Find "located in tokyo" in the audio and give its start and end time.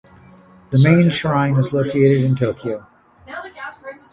1.73-2.87